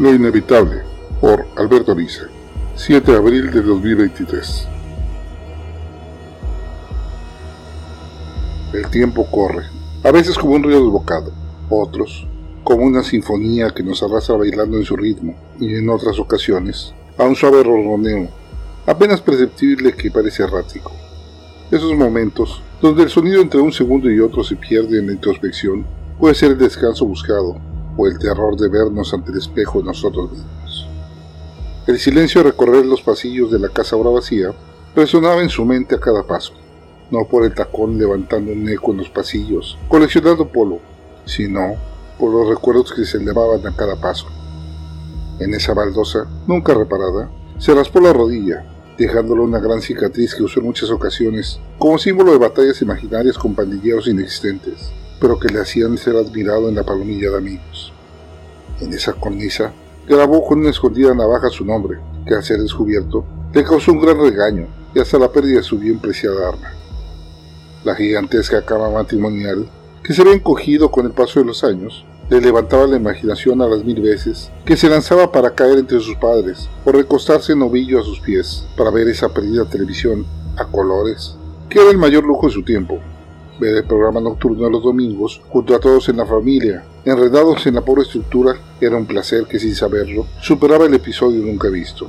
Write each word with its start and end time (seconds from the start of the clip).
Lo 0.00 0.14
inevitable, 0.14 0.80
por 1.20 1.46
Alberto 1.56 1.94
Nice, 1.94 2.22
7 2.74 3.12
de 3.12 3.18
abril 3.18 3.50
de 3.50 3.60
2023. 3.60 4.66
El 8.72 8.86
tiempo 8.88 9.30
corre, 9.30 9.64
a 10.02 10.10
veces 10.10 10.38
como 10.38 10.54
un 10.54 10.62
río 10.62 10.82
desbocado, 10.82 11.30
otros 11.68 12.26
como 12.64 12.86
una 12.86 13.02
sinfonía 13.02 13.72
que 13.74 13.82
nos 13.82 14.02
arrastra 14.02 14.36
bailando 14.36 14.78
en 14.78 14.84
su 14.84 14.96
ritmo, 14.96 15.34
y 15.60 15.74
en 15.74 15.90
otras 15.90 16.18
ocasiones 16.18 16.94
a 17.18 17.24
un 17.24 17.36
suave 17.36 17.62
ronroneo, 17.62 18.30
apenas 18.86 19.20
perceptible 19.20 19.92
que 19.92 20.10
parece 20.10 20.44
errático. 20.44 20.92
Esos 21.70 21.94
momentos, 21.94 22.62
donde 22.80 23.02
el 23.02 23.10
sonido 23.10 23.42
entre 23.42 23.60
un 23.60 23.70
segundo 23.70 24.10
y 24.10 24.18
otro 24.18 24.44
se 24.44 24.56
pierde 24.56 24.98
en 24.98 25.08
la 25.08 25.12
introspección, 25.12 25.84
puede 26.18 26.34
ser 26.34 26.52
el 26.52 26.58
descanso 26.58 27.04
buscado 27.04 27.60
o 28.00 28.06
el 28.06 28.18
terror 28.18 28.56
de 28.56 28.68
vernos 28.68 29.12
ante 29.12 29.30
el 29.30 29.38
espejo 29.38 29.80
de 29.80 29.84
nosotros 29.84 30.32
mismos. 30.32 30.88
El 31.86 31.98
silencio 31.98 32.42
de 32.42 32.50
recorrer 32.50 32.86
los 32.86 33.02
pasillos 33.02 33.50
de 33.50 33.58
la 33.58 33.68
casa 33.68 33.94
ahora 33.94 34.08
vacía 34.08 34.54
resonaba 34.96 35.42
en 35.42 35.50
su 35.50 35.66
mente 35.66 35.96
a 35.96 36.00
cada 36.00 36.22
paso, 36.22 36.54
no 37.10 37.26
por 37.26 37.44
el 37.44 37.54
tacón 37.54 37.98
levantando 37.98 38.52
un 38.52 38.66
eco 38.70 38.92
en 38.92 38.98
los 38.98 39.10
pasillos, 39.10 39.76
coleccionando 39.88 40.48
polo, 40.48 40.78
sino 41.26 41.74
por 42.18 42.32
los 42.32 42.48
recuerdos 42.48 42.92
que 42.94 43.04
se 43.04 43.18
elevaban 43.18 43.66
a 43.66 43.76
cada 43.76 43.96
paso. 43.96 44.26
En 45.38 45.52
esa 45.52 45.74
baldosa, 45.74 46.26
nunca 46.46 46.72
reparada, 46.72 47.30
se 47.58 47.74
raspó 47.74 48.00
la 48.00 48.14
rodilla 48.14 48.64
dejándole 48.96 49.42
una 49.42 49.58
gran 49.58 49.80
cicatriz 49.82 50.34
que 50.34 50.42
usó 50.42 50.60
en 50.60 50.66
muchas 50.66 50.90
ocasiones 50.90 51.60
como 51.78 51.98
símbolo 51.98 52.32
de 52.32 52.38
batallas 52.38 52.80
imaginarias 52.82 53.36
con 53.36 53.54
pandilleros 53.54 54.08
inexistentes, 54.08 54.90
pero 55.20 55.38
que 55.38 55.52
le 55.52 55.60
hacían 55.60 55.98
ser 55.98 56.16
admirado 56.16 56.68
en 56.68 56.74
la 56.74 56.82
palomilla 56.82 57.30
de 57.30 57.38
amigos. 57.38 57.92
En 58.80 58.92
esa 58.92 59.12
cornisa 59.12 59.72
grabó 60.08 60.44
con 60.46 60.60
una 60.60 60.70
escondida 60.70 61.14
navaja 61.14 61.50
su 61.50 61.64
nombre, 61.64 61.98
que 62.26 62.34
al 62.34 62.42
ser 62.42 62.58
descubierto 62.60 63.24
le 63.52 63.62
causó 63.62 63.92
un 63.92 64.00
gran 64.00 64.18
regaño 64.18 64.66
y 64.94 64.98
hasta 64.98 65.18
la 65.18 65.30
pérdida 65.30 65.58
de 65.58 65.62
su 65.62 65.78
bien 65.78 65.98
preciada 65.98 66.48
arma. 66.48 66.72
La 67.84 67.94
gigantesca 67.94 68.64
cama 68.64 68.90
matrimonial, 68.90 69.68
que 70.02 70.14
se 70.14 70.22
había 70.22 70.34
encogido 70.34 70.90
con 70.90 71.06
el 71.06 71.12
paso 71.12 71.40
de 71.40 71.46
los 71.46 71.62
años, 71.62 72.04
le 72.30 72.40
levantaba 72.40 72.86
la 72.86 72.96
imaginación 72.96 73.60
a 73.60 73.66
las 73.66 73.84
mil 73.84 74.00
veces, 74.00 74.50
que 74.64 74.76
se 74.76 74.88
lanzaba 74.88 75.32
para 75.32 75.54
caer 75.54 75.78
entre 75.78 75.98
sus 75.98 76.14
padres 76.16 76.68
o 76.84 76.92
recostarse 76.92 77.52
en 77.52 77.62
ovillo 77.62 78.00
a 78.00 78.04
sus 78.04 78.20
pies 78.20 78.64
para 78.76 78.90
ver 78.90 79.08
esa 79.08 79.28
perdida 79.30 79.64
televisión 79.64 80.24
a 80.56 80.64
colores, 80.64 81.36
que 81.68 81.80
era 81.80 81.90
el 81.90 81.98
mayor 81.98 82.24
lujo 82.24 82.46
de 82.46 82.52
su 82.52 82.62
tiempo. 82.62 83.00
Ver 83.60 83.76
el 83.76 83.84
programa 83.84 84.22
nocturno 84.22 84.64
de 84.64 84.70
los 84.70 84.82
domingos 84.82 85.42
junto 85.50 85.74
a 85.74 85.78
todos 85.78 86.08
en 86.08 86.16
la 86.16 86.24
familia, 86.24 86.82
enredados 87.04 87.66
en 87.66 87.74
la 87.74 87.82
pobre 87.82 88.04
estructura, 88.04 88.54
era 88.80 88.96
un 88.96 89.04
placer 89.04 89.44
que 89.44 89.58
sin 89.58 89.74
saberlo 89.74 90.26
superaba 90.40 90.86
el 90.86 90.94
episodio 90.94 91.44
nunca 91.44 91.68
visto. 91.68 92.06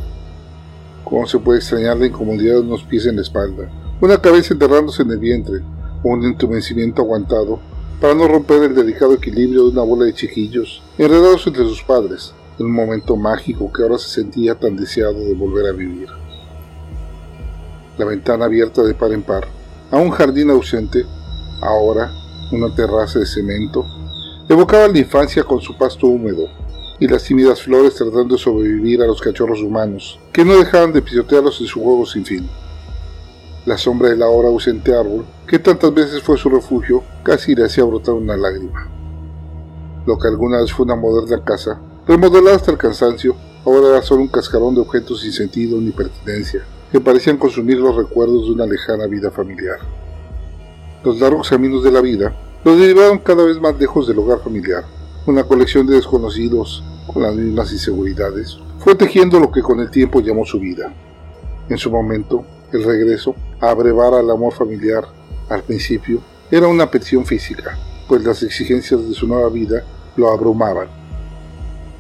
¿Cómo 1.03 1.27
se 1.27 1.39
puede 1.39 1.59
extrañar 1.59 1.97
la 1.97 2.05
incomodidad 2.05 2.53
de 2.53 2.61
unos 2.61 2.83
pies 2.83 3.05
en 3.05 3.17
la 3.17 3.23
espalda, 3.23 3.69
una 3.99 4.21
cabeza 4.21 4.53
enterrándose 4.53 5.01
en 5.03 5.11
el 5.11 5.19
vientre, 5.19 5.61
o 6.01 6.09
un 6.09 6.23
entumecimiento 6.23 7.01
aguantado 7.01 7.59
para 7.99 8.15
no 8.15 8.29
romper 8.29 8.63
el 8.63 8.73
delicado 8.73 9.13
equilibrio 9.15 9.63
de 9.65 9.71
una 9.71 9.83
bola 9.83 10.05
de 10.05 10.13
chiquillos 10.13 10.81
enredados 10.97 11.45
entre 11.47 11.65
sus 11.65 11.83
padres, 11.83 12.33
en 12.59 12.67
un 12.67 12.71
momento 12.71 13.17
mágico 13.17 13.73
que 13.73 13.83
ahora 13.83 13.97
se 13.97 14.07
sentía 14.07 14.55
tan 14.55 14.77
deseado 14.77 15.19
de 15.19 15.33
volver 15.33 15.65
a 15.65 15.73
vivir. 15.73 16.07
La 17.97 18.05
ventana 18.05 18.45
abierta 18.45 18.83
de 18.83 18.93
par 18.93 19.11
en 19.11 19.23
par, 19.23 19.49
a 19.91 19.97
un 19.97 20.11
jardín 20.11 20.49
ausente, 20.49 21.05
ahora 21.61 22.11
una 22.51 22.73
terraza 22.73 23.19
de 23.19 23.25
cemento, 23.25 23.85
evocaba 24.49 24.87
la 24.87 24.97
infancia 24.97 25.43
con 25.43 25.61
su 25.61 25.77
pasto 25.77 26.07
húmedo 26.07 26.47
y 26.99 27.07
las 27.07 27.23
tímidas 27.23 27.61
flores 27.61 27.95
tratando 27.95 28.35
de 28.35 28.41
sobrevivir 28.41 29.01
a 29.01 29.07
los 29.07 29.21
cachorros 29.21 29.61
humanos, 29.61 30.19
que 30.31 30.45
no 30.45 30.57
dejaban 30.57 30.93
de 30.93 31.01
pisotearlos 31.01 31.59
en 31.61 31.67
su 31.67 31.81
juego 31.81 32.05
sin 32.05 32.25
fin. 32.25 32.47
La 33.65 33.77
sombra 33.77 34.09
del 34.09 34.21
ahora 34.21 34.49
ausente 34.49 34.93
árbol, 34.93 35.25
que 35.47 35.59
tantas 35.59 35.93
veces 35.93 36.21
fue 36.21 36.37
su 36.37 36.49
refugio, 36.49 37.03
casi 37.23 37.55
le 37.55 37.65
hacía 37.65 37.83
brotar 37.83 38.15
una 38.15 38.35
lágrima. 38.35 38.87
Lo 40.05 40.17
que 40.17 40.27
alguna 40.27 40.61
vez 40.61 40.71
fue 40.71 40.85
una 40.85 40.95
moderna 40.95 41.43
casa, 41.43 41.79
remodelada 42.07 42.57
hasta 42.57 42.71
el 42.71 42.77
cansancio, 42.77 43.35
ahora 43.65 43.89
era 43.89 44.01
solo 44.01 44.21
un 44.21 44.27
cascarón 44.27 44.75
de 44.75 44.81
objetos 44.81 45.21
sin 45.21 45.31
sentido 45.31 45.79
ni 45.79 45.91
pertinencia, 45.91 46.63
que 46.91 46.99
parecían 46.99 47.37
consumir 47.37 47.77
los 47.77 47.95
recuerdos 47.95 48.45
de 48.45 48.51
una 48.51 48.65
lejana 48.65 49.07
vida 49.07 49.31
familiar. 49.31 49.79
Los 51.03 51.19
largos 51.19 51.49
caminos 51.49 51.83
de 51.83 51.91
la 51.91 51.99
vida 51.99 52.35
los 52.63 52.77
derivaron 52.77 53.17
cada 53.19 53.43
vez 53.43 53.59
más 53.59 53.77
lejos 53.79 54.07
del 54.07 54.19
hogar 54.19 54.39
familiar. 54.39 54.83
Una 55.25 55.43
colección 55.43 55.87
de 55.87 55.95
desconocidos, 55.95 56.83
con 57.11 57.23
las 57.23 57.33
mismas 57.33 57.71
inseguridades, 57.71 58.59
fue 58.79 58.93
tejiendo 58.93 59.39
lo 59.39 59.51
que 59.51 59.63
con 59.63 59.79
el 59.79 59.89
tiempo 59.89 60.21
llamó 60.21 60.45
su 60.45 60.59
vida. 60.59 60.93
En 61.69 61.77
su 61.77 61.89
momento, 61.89 62.45
el 62.71 62.83
regreso 62.83 63.35
a 63.59 63.71
abrevar 63.71 64.13
al 64.13 64.29
amor 64.29 64.53
familiar, 64.53 65.05
al 65.49 65.63
principio, 65.63 66.21
era 66.51 66.67
una 66.67 66.89
petición 66.89 67.25
física, 67.25 67.77
pues 68.07 68.23
las 68.23 68.43
exigencias 68.43 69.07
de 69.07 69.15
su 69.15 69.27
nueva 69.27 69.49
vida 69.49 69.83
lo 70.17 70.29
abrumaban. 70.29 70.87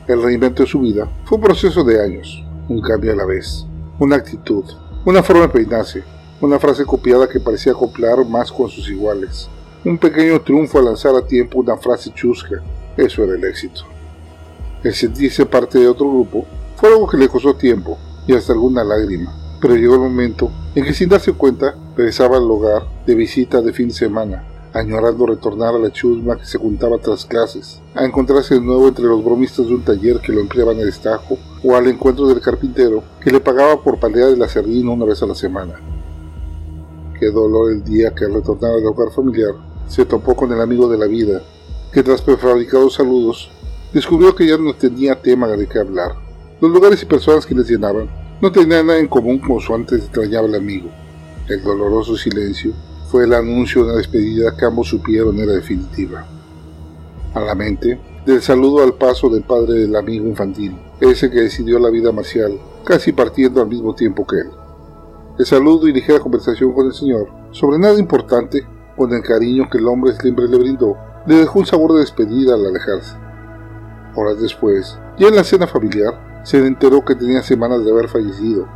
El 0.07 0.21
reinvento 0.21 0.61
de 0.63 0.69
su 0.69 0.79
vida 0.79 1.09
fue 1.25 1.37
un 1.37 1.43
proceso 1.43 1.83
de 1.83 2.03
años, 2.03 2.43
un 2.69 2.81
cambio 2.81 3.13
a 3.13 3.15
la 3.15 3.25
vez, 3.25 3.65
una 3.99 4.17
actitud, 4.17 4.65
una 5.05 5.23
forma 5.23 5.43
de 5.43 5.49
peinarse, 5.49 6.03
una 6.41 6.59
frase 6.59 6.85
copiada 6.85 7.29
que 7.29 7.39
parecía 7.39 7.71
acoplar 7.71 8.25
más 8.25 8.51
con 8.51 8.67
sus 8.67 8.89
iguales, 8.89 9.47
un 9.85 9.97
pequeño 9.97 10.41
triunfo 10.41 10.79
al 10.79 10.85
lanzar 10.85 11.15
a 11.15 11.25
tiempo 11.25 11.59
una 11.59 11.77
frase 11.77 12.11
chusca, 12.13 12.61
eso 12.97 13.23
era 13.23 13.35
el 13.35 13.43
éxito. 13.43 13.81
El 14.83 14.95
sentirse 14.95 15.45
parte 15.45 15.77
de 15.77 15.87
otro 15.87 16.09
grupo 16.09 16.45
fue 16.75 16.89
algo 16.89 17.07
que 17.07 17.17
le 17.17 17.29
costó 17.29 17.53
tiempo 17.53 17.97
y 18.25 18.33
hasta 18.33 18.53
alguna 18.53 18.83
lágrima, 18.83 19.31
pero 19.61 19.75
llegó 19.75 19.93
el 19.93 20.01
momento 20.01 20.51
en 20.73 20.83
que 20.83 20.93
sin 20.93 21.09
darse 21.09 21.33
cuenta 21.33 21.75
regresaba 21.95 22.37
al 22.37 22.49
hogar 22.49 22.87
de 23.05 23.13
visita 23.13 23.61
de 23.61 23.73
fin 23.73 23.89
de 23.89 23.93
semana, 23.93 24.43
añorando 24.73 25.27
retornar 25.27 25.75
a 25.75 25.79
la 25.79 25.91
chusma 25.91 26.37
que 26.37 26.45
se 26.45 26.57
juntaba 26.57 26.97
tras 26.97 27.25
clases, 27.25 27.81
a 27.93 28.03
encontrarse 28.03 28.55
de 28.55 28.61
nuevo 28.61 28.87
entre 28.87 29.05
los 29.05 29.23
bromistas 29.23 29.67
de 29.67 29.75
un 29.75 29.83
taller 29.83 30.19
que 30.19 30.31
lo 30.31 30.41
empleaban 30.41 30.79
en 30.79 30.85
destajo, 30.85 31.37
o 31.63 31.75
al 31.75 31.87
encuentro 31.87 32.27
del 32.27 32.41
carpintero 32.41 33.03
que 33.19 33.29
le 33.29 33.39
pagaba 33.39 33.81
por 33.83 33.99
palear 33.99 34.35
la 34.37 34.49
sardina 34.49 34.89
una 34.89 35.05
vez 35.05 35.21
a 35.21 35.27
la 35.27 35.35
semana. 35.35 35.90
Dolor 37.29 37.71
el 37.71 37.83
día 37.83 38.15
que 38.15 38.25
al 38.25 38.33
retornar 38.33 38.71
al 38.71 38.85
hogar 38.85 39.11
familiar 39.11 39.53
se 39.87 40.05
topó 40.05 40.35
con 40.35 40.51
el 40.51 40.61
amigo 40.61 40.89
de 40.89 40.97
la 40.97 41.05
vida, 41.05 41.41
que 41.91 42.01
tras 42.01 42.21
prefabricados 42.21 42.95
saludos 42.95 43.51
descubrió 43.93 44.33
que 44.33 44.47
ya 44.47 44.57
no 44.57 44.73
tenía 44.73 45.21
tema 45.21 45.47
de 45.47 45.67
qué 45.67 45.79
hablar. 45.79 46.15
Los 46.61 46.71
lugares 46.71 47.03
y 47.03 47.05
personas 47.05 47.45
que 47.45 47.55
les 47.55 47.69
llenaban 47.69 48.09
no 48.41 48.51
tenían 48.51 48.87
nada 48.87 48.99
en 48.99 49.07
común 49.07 49.39
con 49.39 49.59
su 49.59 49.73
antes 49.73 49.99
extrañable 49.99 50.57
amigo. 50.57 50.89
El 51.47 51.61
doloroso 51.63 52.15
silencio 52.15 52.73
fue 53.11 53.25
el 53.25 53.33
anuncio 53.33 53.83
de 53.83 53.89
una 53.89 53.97
despedida 53.97 54.55
que 54.55 54.65
ambos 54.65 54.87
supieron 54.87 55.37
era 55.37 55.51
definitiva. 55.51 56.25
A 57.33 57.39
la 57.41 57.55
mente, 57.55 57.99
del 58.25 58.41
saludo 58.41 58.83
al 58.83 58.93
paso 58.93 59.29
del 59.29 59.43
padre 59.43 59.79
del 59.79 59.95
amigo 59.95 60.27
infantil, 60.27 60.77
ese 60.99 61.29
que 61.29 61.41
decidió 61.41 61.77
la 61.79 61.89
vida 61.89 62.11
marcial, 62.11 62.57
casi 62.85 63.11
partiendo 63.11 63.61
al 63.61 63.67
mismo 63.67 63.93
tiempo 63.93 64.25
que 64.25 64.37
él. 64.37 64.60
El 65.41 65.47
saludo 65.47 65.87
y 65.87 65.91
ligera 65.91 66.19
conversación 66.19 66.71
con 66.71 66.85
el 66.85 66.93
señor, 66.93 67.27
sobre 67.49 67.79
nada 67.79 67.97
importante, 67.97 68.63
con 68.95 69.11
el 69.11 69.23
cariño 69.23 69.67
que 69.71 69.79
el 69.79 69.87
hombre 69.87 70.13
siempre 70.13 70.47
le 70.47 70.55
brindó, 70.55 70.95
le 71.25 71.37
dejó 71.37 71.57
un 71.57 71.65
sabor 71.65 71.93
de 71.93 72.01
despedida 72.01 72.53
al 72.53 72.63
alejarse. 72.63 73.15
Horas 74.15 74.39
después, 74.39 74.99
ya 75.17 75.29
en 75.29 75.35
la 75.35 75.43
cena 75.43 75.65
familiar, 75.65 76.41
se 76.43 76.63
enteró 76.63 77.03
que 77.03 77.15
tenía 77.15 77.41
semanas 77.41 77.83
de 77.83 77.89
haber 77.89 78.07
fallecido, 78.07 78.67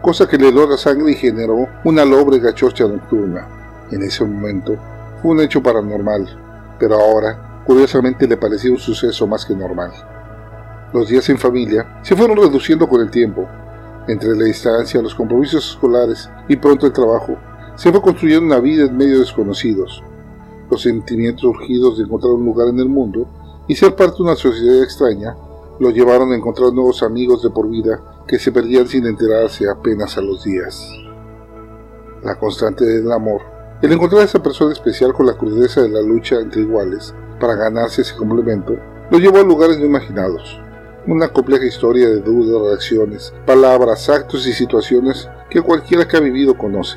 cosa 0.00 0.28
que 0.28 0.38
le 0.38 0.52
dio 0.52 0.64
la 0.64 0.76
sangre 0.76 1.10
y 1.10 1.16
generó 1.16 1.66
una 1.82 2.04
lobre 2.04 2.38
gachocha 2.38 2.86
nocturna. 2.86 3.48
En 3.90 4.04
ese 4.04 4.24
momento 4.24 4.76
fue 5.20 5.32
un 5.32 5.40
hecho 5.40 5.60
paranormal, 5.60 6.28
pero 6.78 7.00
ahora 7.00 7.64
curiosamente 7.66 8.28
le 8.28 8.36
parecía 8.36 8.70
un 8.70 8.78
suceso 8.78 9.26
más 9.26 9.44
que 9.44 9.56
normal. 9.56 9.90
Los 10.92 11.08
días 11.08 11.28
en 11.30 11.38
familia 11.38 11.98
se 12.02 12.14
fueron 12.14 12.36
reduciendo 12.36 12.88
con 12.88 13.00
el 13.00 13.10
tiempo. 13.10 13.48
Entre 14.08 14.34
la 14.36 14.44
distancia, 14.44 15.00
los 15.00 15.14
compromisos 15.14 15.70
escolares 15.70 16.28
y 16.48 16.56
pronto 16.56 16.86
el 16.86 16.92
trabajo, 16.92 17.36
se 17.76 17.90
fue 17.90 18.02
construyendo 18.02 18.46
una 18.46 18.58
vida 18.58 18.84
en 18.84 18.96
medio 18.96 19.14
de 19.14 19.20
desconocidos. 19.20 20.02
Los 20.70 20.82
sentimientos 20.82 21.44
urgidos 21.44 21.98
de 21.98 22.04
encontrar 22.04 22.32
un 22.32 22.44
lugar 22.44 22.68
en 22.68 22.80
el 22.80 22.88
mundo 22.88 23.28
y 23.68 23.76
ser 23.76 23.94
parte 23.94 24.16
de 24.18 24.22
una 24.24 24.36
sociedad 24.36 24.82
extraña 24.82 25.36
lo 25.78 25.90
llevaron 25.90 26.32
a 26.32 26.36
encontrar 26.36 26.72
nuevos 26.72 27.02
amigos 27.02 27.42
de 27.42 27.50
por 27.50 27.68
vida 27.68 28.24
que 28.26 28.38
se 28.38 28.52
perdían 28.52 28.86
sin 28.86 29.06
enterarse 29.06 29.68
apenas 29.68 30.16
a 30.16 30.20
los 30.20 30.44
días. 30.44 30.88
La 32.22 32.38
constante 32.38 32.84
del 32.84 33.10
amor, 33.10 33.42
el 33.82 33.92
encontrar 33.92 34.22
a 34.22 34.26
esa 34.26 34.42
persona 34.42 34.72
especial 34.72 35.12
con 35.12 35.26
la 35.26 35.36
crudeza 35.36 35.82
de 35.82 35.88
la 35.88 36.00
lucha 36.00 36.36
entre 36.40 36.62
iguales 36.62 37.14
para 37.40 37.56
ganarse 37.56 38.02
ese 38.02 38.16
complemento, 38.16 38.76
lo 39.10 39.18
llevó 39.18 39.38
a 39.38 39.42
lugares 39.42 39.78
no 39.78 39.86
imaginados. 39.86 40.61
Una 41.04 41.26
compleja 41.26 41.64
historia 41.64 42.08
de 42.08 42.20
dudas, 42.20 42.70
reacciones, 42.70 43.34
palabras, 43.44 44.08
actos 44.08 44.46
y 44.46 44.52
situaciones 44.52 45.28
que 45.50 45.60
cualquiera 45.60 46.06
que 46.06 46.16
ha 46.16 46.20
vivido 46.20 46.56
conoce. 46.56 46.96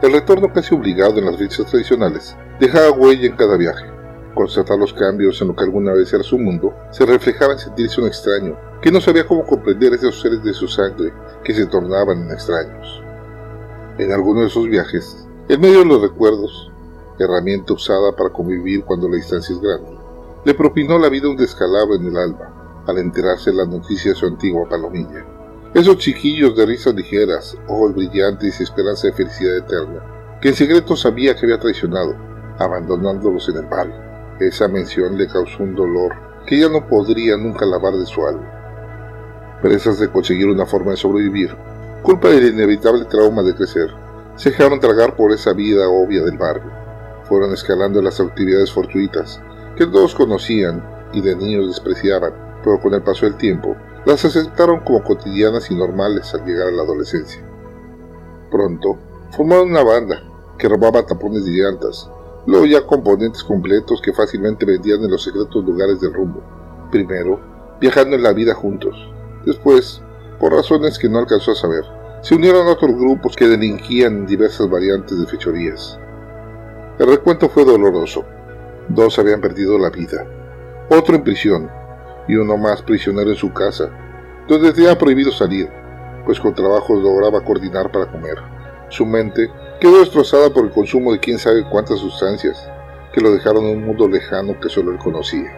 El 0.00 0.12
retorno 0.12 0.52
casi 0.52 0.76
obligado 0.76 1.18
en 1.18 1.24
las 1.26 1.36
fechas 1.36 1.66
tradicionales 1.66 2.36
dejaba 2.60 2.92
huella 2.92 3.26
en 3.26 3.34
cada 3.34 3.56
viaje. 3.56 3.84
Constatar 4.32 4.78
los 4.78 4.94
cambios 4.94 5.42
en 5.42 5.48
lo 5.48 5.56
que 5.56 5.64
alguna 5.64 5.92
vez 5.92 6.12
era 6.12 6.22
su 6.22 6.38
mundo 6.38 6.72
se 6.92 7.04
reflejaba 7.04 7.54
en 7.54 7.58
sentirse 7.58 8.00
un 8.00 8.06
extraño, 8.06 8.56
que 8.80 8.92
no 8.92 9.00
sabía 9.00 9.26
cómo 9.26 9.44
comprender 9.44 9.92
esos 9.94 10.20
seres 10.20 10.44
de 10.44 10.52
su 10.52 10.68
sangre 10.68 11.12
que 11.42 11.52
se 11.52 11.66
tornaban 11.66 12.22
en 12.22 12.30
extraños. 12.30 13.02
En 13.98 14.12
alguno 14.12 14.42
de 14.42 14.46
esos 14.46 14.68
viajes, 14.68 15.26
en 15.48 15.60
medio 15.60 15.80
de 15.80 15.86
los 15.86 16.00
recuerdos, 16.00 16.70
herramienta 17.18 17.72
usada 17.72 18.14
para 18.14 18.30
convivir 18.30 18.84
cuando 18.84 19.08
la 19.08 19.16
distancia 19.16 19.52
es 19.52 19.60
grande, 19.60 19.98
le 20.44 20.54
propinó 20.54 20.96
la 20.96 21.08
vida 21.08 21.28
un 21.28 21.36
descalabro 21.36 21.96
en 21.96 22.06
el 22.06 22.16
alma, 22.16 22.53
al 22.86 22.98
enterarse 22.98 23.50
de 23.50 23.56
la 23.56 23.66
noticia 23.66 24.12
de 24.12 24.16
su 24.16 24.26
antigua 24.26 24.68
palomilla. 24.68 25.24
Esos 25.74 25.98
chiquillos 25.98 26.56
de 26.56 26.66
risas 26.66 26.94
ligeras, 26.94 27.58
ojos 27.66 27.94
brillantes 27.94 28.60
y 28.60 28.62
esperanza 28.62 29.08
de 29.08 29.12
felicidad 29.12 29.56
eterna, 29.56 30.38
que 30.40 30.50
en 30.50 30.54
secreto 30.54 30.94
sabía 30.94 31.34
que 31.34 31.46
había 31.46 31.58
traicionado, 31.58 32.14
abandonándolos 32.58 33.48
en 33.48 33.56
el 33.56 33.66
barrio. 33.66 33.94
Esa 34.38 34.68
mención 34.68 35.16
le 35.18 35.26
causó 35.26 35.62
un 35.62 35.74
dolor 35.74 36.12
que 36.46 36.58
ya 36.58 36.68
no 36.68 36.86
podría 36.86 37.36
nunca 37.36 37.66
lavar 37.66 37.94
de 37.94 38.06
su 38.06 38.24
alma. 38.24 39.58
Presas 39.62 39.98
de 39.98 40.10
conseguir 40.10 40.48
una 40.48 40.66
forma 40.66 40.92
de 40.92 40.96
sobrevivir, 40.96 41.56
culpa 42.02 42.28
del 42.28 42.48
inevitable 42.48 43.06
trauma 43.06 43.42
de 43.42 43.54
crecer, 43.54 43.88
se 44.36 44.50
dejaron 44.50 44.80
tragar 44.80 45.16
por 45.16 45.32
esa 45.32 45.52
vida 45.52 45.88
obvia 45.88 46.22
del 46.22 46.36
barrio. 46.36 46.70
Fueron 47.24 47.52
escalando 47.52 48.02
las 48.02 48.20
actividades 48.20 48.70
fortuitas 48.70 49.40
que 49.76 49.86
todos 49.86 50.14
conocían 50.14 50.84
y 51.12 51.20
de 51.20 51.34
niños 51.34 51.68
despreciaban, 51.68 52.32
pero 52.64 52.80
con 52.80 52.94
el 52.94 53.02
paso 53.02 53.26
del 53.26 53.36
tiempo 53.36 53.76
las 54.06 54.24
aceptaron 54.24 54.80
como 54.80 55.04
cotidianas 55.04 55.70
y 55.70 55.74
normales 55.74 56.34
al 56.34 56.44
llegar 56.44 56.68
a 56.68 56.72
la 56.72 56.82
adolescencia. 56.82 57.42
Pronto, 58.50 58.98
formaron 59.30 59.70
una 59.70 59.82
banda 59.82 60.22
que 60.58 60.68
robaba 60.68 61.06
tapones 61.06 61.44
de 61.44 61.52
llantas, 61.52 62.10
luego 62.46 62.66
ya 62.66 62.86
componentes 62.86 63.44
completos 63.44 64.00
que 64.02 64.12
fácilmente 64.12 64.64
vendían 64.64 65.02
en 65.02 65.10
los 65.10 65.22
secretos 65.22 65.64
lugares 65.64 66.00
del 66.00 66.12
rumbo. 66.12 66.42
Primero, 66.90 67.40
viajando 67.80 68.16
en 68.16 68.22
la 68.22 68.32
vida 68.32 68.54
juntos. 68.54 68.94
Después, 69.44 70.00
por 70.38 70.52
razones 70.52 70.98
que 70.98 71.08
no 71.08 71.18
alcanzó 71.18 71.52
a 71.52 71.56
saber, 71.56 71.84
se 72.22 72.34
unieron 72.34 72.66
a 72.66 72.72
otros 72.72 72.94
grupos 72.94 73.36
que 73.36 73.48
delinquían 73.48 74.26
diversas 74.26 74.70
variantes 74.70 75.18
de 75.18 75.26
fechorías. 75.26 75.98
El 76.98 77.08
recuento 77.08 77.48
fue 77.48 77.64
doloroso. 77.64 78.24
Dos 78.88 79.18
habían 79.18 79.40
perdido 79.40 79.78
la 79.78 79.90
vida, 79.90 80.26
otro 80.90 81.16
en 81.16 81.24
prisión 81.24 81.70
y 82.28 82.36
uno 82.36 82.56
más 82.56 82.82
prisionero 82.82 83.30
en 83.30 83.36
su 83.36 83.52
casa, 83.52 83.90
donde 84.48 84.72
tenía 84.72 84.98
prohibido 84.98 85.32
salir, 85.32 85.68
pues 86.24 86.40
con 86.40 86.54
trabajo 86.54 86.94
lograba 86.94 87.42
coordinar 87.42 87.90
para 87.90 88.10
comer. 88.10 88.38
Su 88.88 89.06
mente 89.06 89.50
quedó 89.80 89.98
destrozada 89.98 90.50
por 90.50 90.64
el 90.64 90.70
consumo 90.70 91.12
de 91.12 91.20
quién 91.20 91.38
sabe 91.38 91.68
cuántas 91.70 91.98
sustancias 91.98 92.70
que 93.12 93.20
lo 93.20 93.32
dejaron 93.32 93.64
en 93.64 93.78
un 93.78 93.86
mundo 93.86 94.08
lejano 94.08 94.58
que 94.58 94.68
solo 94.68 94.90
él 94.90 94.98
conocía. 94.98 95.50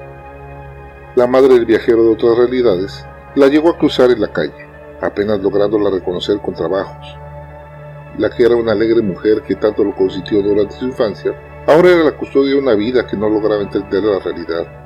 La 1.17 1.27
madre 1.27 1.55
del 1.55 1.65
viajero 1.65 2.05
de 2.05 2.11
otras 2.11 2.37
realidades 2.37 3.07
la 3.35 3.49
llegó 3.49 3.71
a 3.71 3.79
cruzar 3.79 4.11
en 4.11 4.21
la 4.21 4.29
calle, 4.29 4.67
apenas 5.01 5.41
lográndola 5.41 5.91
reconocer 5.91 6.39
con 6.41 6.55
trabajos. 6.55 7.07
La 8.19 8.31
que 8.31 8.45
era 8.45 8.57
una 8.57 8.73
alegre 8.73 9.03
mujer 9.03 9.43
que 9.43 9.57
tanto 9.57 9.85
lo 9.85 9.95
consintió 9.95 10.43
durante 10.43 10.75
su 10.75 10.87
infancia, 10.87 11.35
ahora 11.67 11.91
era 11.91 12.05
la 12.05 12.17
custodia 12.17 12.53
de 12.53 12.59
una 12.59 12.75
vida 12.75 13.07
que 13.07 13.17
no 13.17 13.29
lograba 13.29 13.62
entender 13.62 14.03
la 14.03 14.19
realidad. 14.19 14.86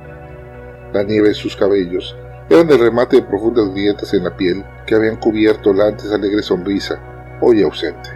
La 0.93 1.05
nieve 1.05 1.29
de 1.29 1.35
sus 1.35 1.55
cabellos 1.55 2.17
eran 2.49 2.69
el 2.69 2.81
remate 2.81 3.17
de 3.17 3.23
profundas 3.23 3.71
grietas 3.71 4.13
en 4.13 4.25
la 4.25 4.37
piel 4.37 4.65
que 4.85 4.97
habían 4.97 5.17
cubierto 5.17 5.73
la 5.73 5.87
antes 5.87 6.11
alegre 6.11 6.43
sonrisa, 6.43 6.99
hoy 7.41 7.63
ausente. 7.63 8.11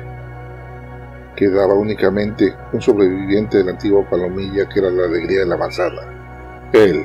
Quedaba 1.37 1.75
únicamente 1.75 2.53
un 2.73 2.83
sobreviviente 2.83 3.59
de 3.59 3.65
la 3.65 3.71
antigua 3.71 4.05
palomilla 4.11 4.69
que 4.69 4.81
era 4.81 4.91
la 4.91 5.05
alegría 5.05 5.41
de 5.41 5.47
la 5.47 5.57
manzana. 5.57 6.03
Él. 6.73 7.05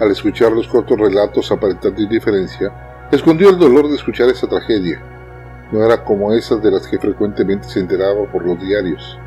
Al 0.00 0.10
escuchar 0.10 0.52
los 0.52 0.68
cortos 0.68 0.98
relatos 0.98 1.52
aparentando 1.52 2.00
indiferencia, 2.00 2.72
escondió 3.12 3.50
el 3.50 3.58
dolor 3.58 3.88
de 3.88 3.96
escuchar 3.96 4.30
esa 4.30 4.46
tragedia. 4.46 5.02
No 5.70 5.84
era 5.84 6.02
como 6.02 6.32
esas 6.32 6.62
de 6.62 6.70
las 6.70 6.86
que 6.86 6.98
frecuentemente 6.98 7.68
se 7.68 7.80
enteraba 7.80 8.24
por 8.32 8.46
los 8.46 8.58
diarios. 8.58 9.18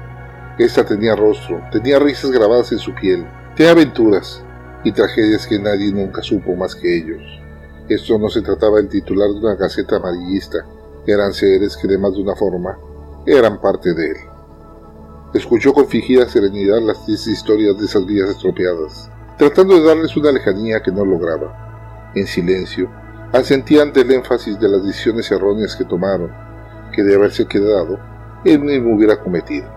Esta 0.57 0.83
tenía 0.83 1.15
rostro, 1.15 1.61
tenía 1.71 1.99
risas 1.99 2.31
grabadas 2.31 2.71
en 2.71 2.79
su 2.79 2.95
piel, 2.95 3.27
tenía 3.55 3.73
aventuras 3.73 4.43
y 4.87 4.91
tragedias 4.93 5.45
que 5.45 5.59
nadie 5.59 5.91
nunca 5.91 6.21
supo 6.21 6.55
más 6.55 6.73
que 6.73 6.97
ellos. 6.97 7.21
Esto 7.89 8.17
no 8.17 8.29
se 8.29 8.41
trataba 8.41 8.77
del 8.77 8.87
titular 8.87 9.29
de 9.29 9.39
una 9.39 9.55
gaceta 9.55 9.97
amarillista, 9.97 10.65
eran 11.05 11.33
seres 11.33 11.75
que 11.75 11.89
de 11.89 11.97
más 11.97 12.13
de 12.13 12.21
una 12.21 12.35
forma 12.35 12.77
eran 13.25 13.59
parte 13.59 13.93
de 13.93 14.11
él. 14.11 14.17
Escuchó 15.33 15.73
con 15.73 15.87
fingida 15.87 16.27
serenidad 16.29 16.81
las 16.81 17.05
tristes 17.05 17.33
historias 17.33 17.77
de 17.77 17.85
esas 17.85 18.05
vidas 18.05 18.29
estropeadas, 18.29 19.11
tratando 19.37 19.75
de 19.75 19.85
darles 19.85 20.15
una 20.15 20.31
lejanía 20.31 20.81
que 20.81 20.91
no 20.93 21.03
lograba. 21.03 22.11
En 22.15 22.25
silencio, 22.25 22.89
asentía 23.33 23.81
ante 23.81 24.01
el 24.01 24.11
énfasis 24.11 24.57
de 24.57 24.69
las 24.69 24.85
decisiones 24.85 25.29
erróneas 25.29 25.75
que 25.75 25.83
tomaron, 25.83 26.31
que 26.93 27.03
de 27.03 27.15
haberse 27.15 27.45
quedado, 27.45 27.99
él 28.45 28.61
mismo 28.61 28.95
hubiera 28.95 29.19
cometido. 29.19 29.67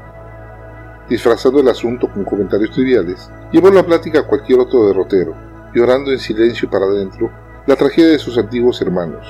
Disfrazando 1.09 1.59
el 1.59 1.69
asunto 1.69 2.09
con 2.09 2.25
comentarios 2.25 2.71
triviales, 2.71 3.29
llevó 3.52 3.70
la 3.70 3.85
plática 3.85 4.20
a 4.20 4.26
cualquier 4.26 4.61
otro 4.61 4.87
derrotero, 4.87 5.35
llorando 5.75 6.12
en 6.12 6.19
silencio 6.19 6.69
para 6.70 6.87
adentro 6.87 7.31
la 7.67 7.76
tragedia 7.76 8.11
de 8.11 8.19
sus 8.19 8.38
antiguos 8.38 8.81
hermanos. 8.82 9.26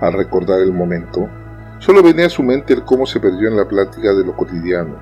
Al 0.00 0.12
recordar 0.12 0.60
el 0.60 0.72
momento, 0.72 1.28
Solo 1.78 2.02
venía 2.02 2.26
a 2.26 2.30
su 2.30 2.42
mente 2.42 2.72
el 2.72 2.84
cómo 2.84 3.06
se 3.06 3.20
perdió 3.20 3.48
en 3.48 3.56
la 3.56 3.68
plática 3.68 4.14
de 4.14 4.24
lo 4.24 4.34
cotidiano 4.34 4.96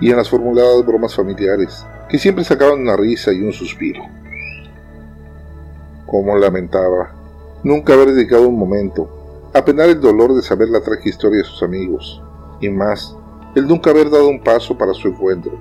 y 0.00 0.10
en 0.10 0.16
las 0.16 0.30
formuladas 0.30 0.84
bromas 0.84 1.14
familiares, 1.14 1.86
que 2.08 2.18
siempre 2.18 2.44
sacaban 2.44 2.80
una 2.80 2.96
risa 2.96 3.30
y 3.32 3.42
un 3.42 3.52
suspiro. 3.52 4.02
Cómo 6.06 6.36
lamentaba 6.36 7.12
nunca 7.62 7.92
haber 7.92 8.12
dedicado 8.12 8.48
un 8.48 8.58
momento 8.58 9.50
a 9.54 9.64
penar 9.64 9.88
el 9.90 10.00
dolor 10.00 10.34
de 10.34 10.42
saber 10.42 10.68
la 10.68 10.80
trágica 10.80 11.10
historia 11.10 11.38
de 11.38 11.44
sus 11.44 11.62
amigos, 11.62 12.22
y 12.60 12.70
más, 12.70 13.14
el 13.54 13.68
nunca 13.68 13.90
haber 13.90 14.10
dado 14.10 14.28
un 14.28 14.42
paso 14.42 14.76
para 14.76 14.94
su 14.94 15.08
encuentro, 15.08 15.52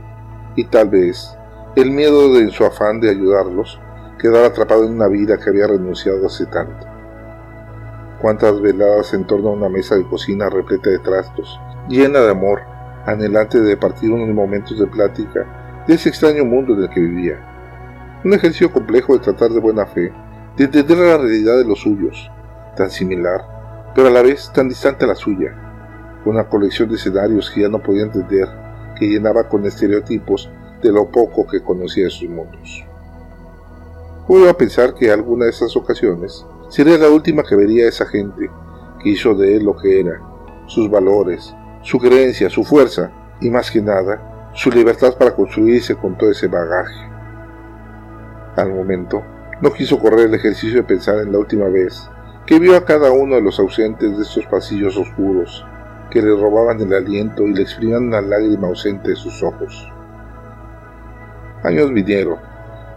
y 0.55 0.63
tal 0.63 0.89
vez 0.89 1.37
el 1.75 1.91
miedo 1.91 2.33
de 2.33 2.49
su 2.51 2.65
afán 2.65 2.99
de 2.99 3.09
ayudarlos 3.09 3.79
quedar 4.19 4.45
atrapado 4.45 4.85
en 4.85 4.93
una 4.93 5.07
vida 5.07 5.37
que 5.37 5.49
había 5.49 5.67
renunciado 5.67 6.27
hace 6.27 6.45
tanto 6.45 6.93
cuántas 8.23 8.61
veladas 8.61 9.13
en 9.13 9.27
torno 9.27 9.49
a 9.49 9.51
una 9.51 9.67
mesa 9.67 9.97
de 9.97 10.07
cocina 10.07 10.49
repleta 10.49 10.89
de 10.89 10.99
trastos, 10.99 11.59
llena 11.89 12.21
de 12.21 12.31
amor, 12.31 12.61
anhelante 13.05 13.59
de 13.59 13.75
partir 13.75 14.13
unos 14.13 14.29
momentos 14.29 14.79
de 14.79 14.87
plática 14.87 15.83
de 15.85 15.95
ese 15.95 16.07
extraño 16.07 16.45
mundo 16.45 16.73
en 16.73 16.83
el 16.83 16.89
que 16.89 17.01
vivía. 17.01 18.21
Un 18.23 18.31
ejercicio 18.31 18.71
complejo 18.71 19.11
de 19.11 19.19
tratar 19.19 19.49
de 19.49 19.59
buena 19.59 19.85
fe, 19.85 20.13
de 20.55 20.63
entender 20.63 20.99
la 20.99 21.17
realidad 21.17 21.57
de 21.57 21.65
los 21.65 21.81
suyos, 21.81 22.31
tan 22.77 22.89
similar, 22.89 23.41
pero 23.93 24.07
a 24.07 24.11
la 24.11 24.21
vez 24.21 24.49
tan 24.53 24.69
distante 24.69 25.03
a 25.03 25.09
la 25.09 25.15
suya. 25.15 26.21
Una 26.23 26.47
colección 26.47 26.87
de 26.87 26.95
escenarios 26.95 27.51
que 27.51 27.63
ya 27.63 27.67
no 27.67 27.83
podía 27.83 28.03
entender, 28.03 28.47
que 28.97 29.09
llenaba 29.09 29.49
con 29.49 29.65
estereotipos 29.65 30.49
de 30.83 30.91
lo 30.91 31.09
poco 31.09 31.47
que 31.47 31.61
conocía 31.61 32.05
de 32.05 32.11
sus 32.11 32.29
mundos. 32.29 32.85
Puedo 34.27 34.49
a 34.49 34.57
pensar 34.57 34.93
que 34.93 35.11
alguna 35.11 35.45
de 35.45 35.51
esas 35.51 35.75
ocasiones 35.75 36.45
Sería 36.73 36.97
la 36.97 37.07
última 37.07 37.43
que 37.43 37.55
vería 37.55 37.85
a 37.85 37.89
esa 37.89 38.07
gente 38.07 38.49
que 38.99 39.09
hizo 39.11 39.35
de 39.35 39.57
él 39.57 39.63
lo 39.63 39.77
que 39.77 39.99
era, 39.99 40.19
sus 40.65 40.89
valores, 40.89 41.53
su 41.83 41.99
creencia, 41.99 42.49
su 42.49 42.63
fuerza 42.63 43.11
y 43.39 43.51
más 43.51 43.69
que 43.69 43.79
nada, 43.79 44.49
su 44.55 44.71
libertad 44.71 45.15
para 45.15 45.35
construirse 45.35 45.93
con 45.93 46.17
todo 46.17 46.31
ese 46.31 46.47
bagaje. 46.47 46.99
Al 48.55 48.73
momento, 48.73 49.21
no 49.61 49.71
quiso 49.71 49.99
correr 49.99 50.29
el 50.29 50.33
ejercicio 50.33 50.77
de 50.77 50.87
pensar 50.87 51.19
en 51.19 51.31
la 51.31 51.37
última 51.37 51.67
vez 51.67 52.09
que 52.47 52.57
vio 52.57 52.75
a 52.75 52.85
cada 52.85 53.11
uno 53.11 53.35
de 53.35 53.41
los 53.41 53.59
ausentes 53.59 54.17
de 54.17 54.23
estos 54.23 54.47
pasillos 54.47 54.97
oscuros 54.97 55.63
que 56.09 56.23
le 56.23 56.35
robaban 56.35 56.81
el 56.81 56.91
aliento 56.91 57.43
y 57.43 57.53
le 57.53 57.61
exprimían 57.61 58.07
una 58.07 58.21
lágrima 58.21 58.67
ausente 58.67 59.09
de 59.09 59.15
sus 59.15 59.43
ojos. 59.43 59.92
Años 61.63 61.93
vinieron, 61.93 62.37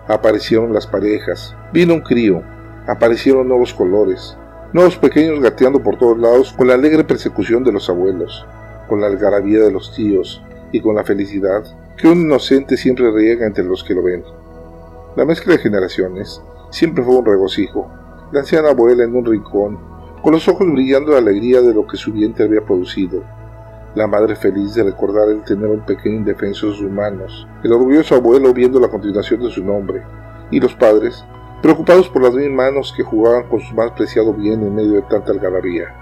aparecieron 0.08 0.72
las 0.72 0.86
parejas, 0.86 1.54
vino 1.72 1.94
un 1.94 2.00
crío, 2.00 2.42
aparecieron 2.86 3.48
nuevos 3.48 3.72
colores, 3.72 4.36
nuevos 4.72 4.96
pequeños 4.96 5.40
gateando 5.40 5.82
por 5.82 5.98
todos 5.98 6.18
lados 6.18 6.52
con 6.52 6.68
la 6.68 6.74
alegre 6.74 7.04
persecución 7.04 7.62
de 7.62 7.72
los 7.72 7.88
abuelos, 7.88 8.44
con 8.88 9.00
la 9.00 9.06
algarabía 9.06 9.60
de 9.60 9.70
los 9.70 9.94
tíos 9.94 10.42
y 10.72 10.80
con 10.80 10.96
la 10.96 11.04
felicidad 11.04 11.64
que 11.96 12.08
un 12.08 12.22
inocente 12.22 12.76
siempre 12.76 13.10
riega 13.10 13.46
entre 13.46 13.64
los 13.64 13.82
que 13.82 13.94
lo 13.94 14.02
ven. 14.02 14.22
La 15.16 15.24
mezcla 15.24 15.54
de 15.54 15.60
generaciones 15.60 16.42
siempre 16.70 17.02
fue 17.02 17.16
un 17.16 17.24
regocijo. 17.24 17.90
La 18.32 18.40
anciana 18.40 18.70
abuela 18.70 19.04
en 19.04 19.14
un 19.14 19.24
rincón, 19.24 19.78
con 20.22 20.32
los 20.32 20.46
ojos 20.48 20.70
brillando 20.70 21.12
de 21.12 21.18
alegría 21.18 21.62
de 21.62 21.72
lo 21.72 21.86
que 21.86 21.96
su 21.96 22.12
vientre 22.12 22.44
había 22.44 22.64
producido. 22.64 23.22
La 23.96 24.06
madre 24.06 24.36
feliz 24.36 24.74
de 24.74 24.82
recordar 24.82 25.30
el 25.30 25.42
tener 25.42 25.70
un 25.70 25.80
pequeño 25.80 26.16
indefenso 26.16 26.66
en 26.66 26.74
sus 26.74 26.90
manos. 26.90 27.48
El 27.62 27.72
orgulloso 27.72 28.14
abuelo 28.14 28.52
viendo 28.52 28.78
la 28.78 28.90
continuación 28.90 29.40
de 29.40 29.48
su 29.48 29.64
nombre. 29.64 30.02
Y 30.50 30.60
los 30.60 30.74
padres 30.74 31.24
preocupados 31.62 32.06
por 32.10 32.20
las 32.20 32.34
mil 32.34 32.52
manos 32.52 32.92
que 32.94 33.02
jugaban 33.02 33.48
con 33.48 33.58
su 33.58 33.74
más 33.74 33.92
preciado 33.92 34.34
bien 34.34 34.62
en 34.62 34.74
medio 34.74 34.96
de 34.96 35.02
tanta 35.08 35.32
algarabía. 35.32 35.94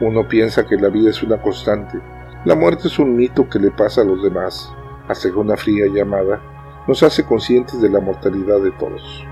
Uno 0.00 0.28
piensa 0.28 0.64
que 0.64 0.76
la 0.76 0.90
vida 0.90 1.10
es 1.10 1.24
una 1.24 1.42
constante, 1.42 1.98
la 2.44 2.54
muerte 2.54 2.86
es 2.86 3.00
un 3.00 3.16
mito 3.16 3.48
que 3.48 3.58
le 3.58 3.72
pasa 3.72 4.02
a 4.02 4.04
los 4.04 4.22
demás, 4.22 4.72
hasta 5.08 5.28
que 5.28 5.36
una 5.36 5.56
fría 5.56 5.86
llamada 5.92 6.40
nos 6.86 7.02
hace 7.02 7.24
conscientes 7.24 7.82
de 7.82 7.90
la 7.90 7.98
mortalidad 7.98 8.60
de 8.60 8.70
todos. 8.70 9.26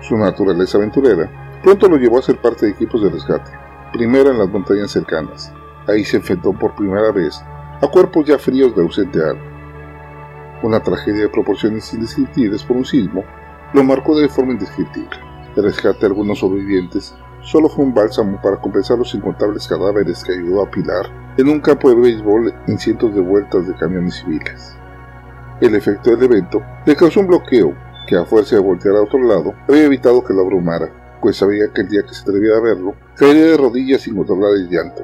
Su 0.00 0.16
naturaleza 0.16 0.78
aventurera 0.78 1.60
pronto 1.62 1.88
lo 1.88 1.98
llevó 1.98 2.20
a 2.20 2.22
ser 2.22 2.40
parte 2.40 2.64
de 2.64 2.72
equipos 2.72 3.02
de 3.02 3.10
rescate, 3.10 3.50
primero 3.92 4.30
en 4.30 4.38
las 4.38 4.48
montañas 4.48 4.90
cercanas. 4.90 5.52
Ahí 5.86 6.04
se 6.04 6.16
enfrentó 6.16 6.52
por 6.52 6.74
primera 6.74 7.12
vez 7.12 7.42
a 7.82 7.88
cuerpos 7.88 8.26
ya 8.26 8.38
fríos 8.38 8.74
de 8.74 8.82
ausente 8.82 9.22
alma. 9.22 9.42
Una 10.62 10.80
tragedia 10.80 11.22
de 11.22 11.28
proporciones 11.28 11.92
indescriptibles 11.92 12.62
por 12.64 12.76
un 12.76 12.84
sismo 12.84 13.24
lo 13.74 13.84
marcó 13.84 14.18
de 14.18 14.28
forma 14.28 14.52
indescriptible. 14.52 15.10
El 15.56 15.64
rescate 15.64 16.00
de 16.00 16.06
algunos 16.06 16.38
sobrevivientes 16.38 17.14
solo 17.42 17.68
fue 17.68 17.84
un 17.84 17.92
bálsamo 17.92 18.40
para 18.40 18.56
compensar 18.60 18.96
los 18.98 19.14
incontables 19.14 19.68
cadáveres 19.68 20.24
que 20.24 20.32
ayudó 20.32 20.62
a 20.62 20.66
apilar 20.66 21.06
en 21.36 21.48
un 21.48 21.60
campo 21.60 21.90
de 21.90 21.96
béisbol 21.96 22.54
en 22.66 22.78
cientos 22.78 23.14
de 23.14 23.20
vueltas 23.20 23.66
de 23.68 23.74
camiones 23.74 24.14
civiles. 24.14 24.76
El 25.60 25.74
efecto 25.74 26.10
del 26.10 26.22
evento 26.22 26.62
le 26.86 26.96
causó 26.96 27.20
un 27.20 27.26
bloqueo 27.26 27.74
que 28.06 28.16
a 28.16 28.24
fuerza 28.24 28.56
de 28.56 28.62
voltear 28.62 28.96
a 28.96 29.02
otro 29.02 29.22
lado 29.22 29.54
había 29.68 29.84
evitado 29.84 30.24
que 30.24 30.32
lo 30.32 30.42
abrumara, 30.42 31.18
pues 31.20 31.36
sabía 31.36 31.72
que 31.72 31.82
el 31.82 31.88
día 31.88 32.02
que 32.02 32.14
se 32.14 32.22
atreviera 32.22 32.56
a 32.56 32.60
verlo, 32.60 32.94
caería 33.16 33.46
de 33.46 33.56
rodillas 33.56 34.02
sin 34.02 34.16
controlar 34.16 34.52
el 34.54 34.68
llanto. 34.68 35.02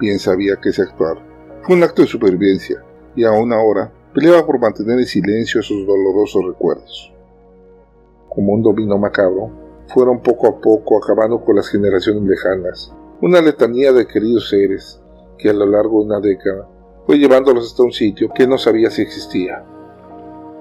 Bien 0.00 0.18
sabía 0.18 0.56
que 0.56 0.70
ese 0.70 0.82
actuar 0.82 1.18
fue 1.62 1.76
un 1.76 1.82
acto 1.82 2.00
de 2.00 2.08
supervivencia, 2.08 2.82
y 3.14 3.24
aún 3.24 3.52
ahora 3.52 3.92
peleaba 4.14 4.46
por 4.46 4.58
mantener 4.58 4.98
en 4.98 5.04
silencio 5.04 5.60
esos 5.60 5.86
dolorosos 5.86 6.42
recuerdos. 6.46 7.12
Como 8.30 8.54
un 8.54 8.62
dominó 8.62 8.96
macabro, 8.96 9.50
fueron 9.88 10.22
poco 10.22 10.48
a 10.48 10.58
poco 10.58 10.96
acabando 10.96 11.44
con 11.44 11.56
las 11.56 11.68
generaciones 11.68 12.22
lejanas, 12.22 12.94
una 13.20 13.42
letanía 13.42 13.92
de 13.92 14.06
queridos 14.06 14.48
seres 14.48 15.02
que 15.36 15.50
a 15.50 15.52
lo 15.52 15.66
largo 15.66 16.00
de 16.00 16.06
una 16.06 16.20
década 16.20 16.66
fue 17.04 17.18
llevándolos 17.18 17.66
hasta 17.66 17.82
un 17.82 17.92
sitio 17.92 18.30
que 18.34 18.46
no 18.46 18.56
sabía 18.56 18.90
si 18.90 19.02
existía. 19.02 19.64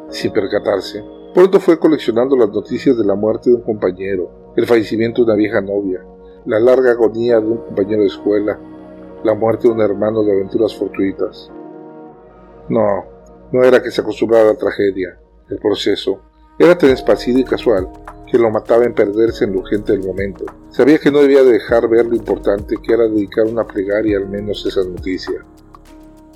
Sin 0.10 0.34
percatarse, 0.34 1.02
pronto 1.34 1.62
fue 1.62 1.80
coleccionando 1.80 2.36
las 2.36 2.50
noticias 2.50 2.98
de 2.98 3.06
la 3.06 3.16
muerte 3.16 3.52
de 3.52 3.58
un 3.58 3.62
compañero, 3.62 4.54
el 4.58 4.66
fallecimiento 4.66 5.22
de 5.22 5.32
una 5.32 5.36
vieja 5.36 5.62
novia, 5.62 6.04
la 6.46 6.60
larga 6.60 6.92
agonía 6.92 7.40
de 7.40 7.48
un 7.48 7.58
compañero 7.58 8.02
de 8.02 8.08
escuela, 8.08 8.60
la 9.24 9.34
muerte 9.34 9.68
de 9.68 9.74
un 9.74 9.82
hermano 9.82 10.24
de 10.24 10.32
aventuras 10.32 10.76
fortuitas. 10.76 11.52
No, 12.70 13.06
no 13.52 13.64
era 13.64 13.82
que 13.82 13.92
se 13.92 14.02
acostumbrara 14.02 14.50
a 14.50 14.54
la 14.54 14.60
tragedia, 14.60 15.20
el 15.50 15.58
proceso 15.58 16.22
era 16.58 16.78
tan 16.78 16.90
esparcido 16.92 17.40
y 17.40 17.44
casual 17.44 17.90
que 18.30 18.38
lo 18.38 18.52
mataba 18.52 18.84
en 18.84 18.94
perderse 18.94 19.46
en 19.46 19.54
lo 19.54 19.60
urgente 19.60 19.94
del 19.94 20.06
momento. 20.06 20.46
Sabía 20.70 21.00
que 21.00 21.10
no 21.10 21.20
debía 21.20 21.44
dejar 21.44 21.88
ver 21.90 22.06
lo 22.06 22.16
importante 22.16 22.76
que 22.78 22.94
era 22.94 23.08
dedicar 23.08 23.46
una 23.46 23.66
plegaria 23.66 24.18
al 24.18 24.28
menos 24.28 24.66
esa 24.66 24.84
noticia. 24.84 25.44